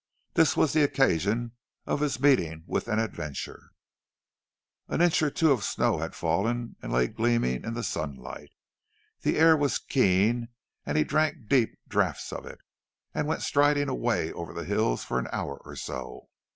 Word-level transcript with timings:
This 0.33 0.57
was 0.57 0.73
the 0.73 0.81
occasion 0.81 1.51
of 1.85 1.99
his 1.99 2.19
meeting 2.19 2.63
with 2.65 2.87
an 2.87 2.97
adventure. 2.97 3.69
An 4.87 4.99
inch 4.99 5.21
or 5.21 5.29
two 5.29 5.51
of 5.51 5.63
snow 5.63 5.99
had 5.99 6.15
fallen, 6.15 6.75
and 6.81 6.91
lay 6.91 7.07
gleaming 7.07 7.63
in 7.63 7.75
the 7.75 7.83
sunlight. 7.83 8.49
The 9.21 9.37
air 9.37 9.55
was 9.55 9.77
keen, 9.77 10.47
and 10.87 10.97
he 10.97 11.03
drank 11.03 11.47
deep 11.47 11.77
draughts 11.87 12.33
of 12.33 12.47
it, 12.47 12.61
and 13.13 13.27
went 13.27 13.43
striding 13.43 13.89
away 13.89 14.33
over 14.33 14.53
the 14.55 14.65
hills 14.65 15.03
for 15.03 15.19
an 15.19 15.27
hour 15.31 15.57
or 15.63 15.75
so. 15.75 16.29